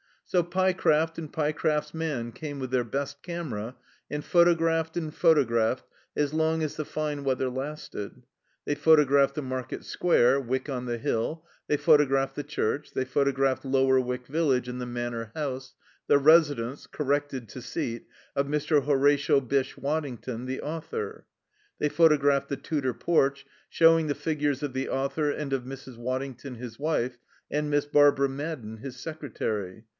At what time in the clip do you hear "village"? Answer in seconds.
14.25-14.69